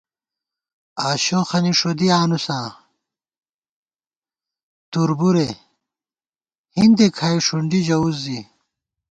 آشوخَنی 1.09 1.71
ݭُدِی 1.79 2.07
آنُوساں 2.21 2.67
تُربُرے، 4.91 5.49
ہِندے 6.75 7.07
کھائی 7.17 7.39
ݭُنڈی 7.45 7.79
ژَوُس 7.85 8.15
زِی 8.23 8.39